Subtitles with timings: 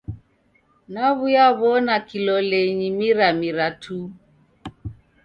[0.93, 3.97] Naw'uyaw'ona a kilolenyi miramira tu.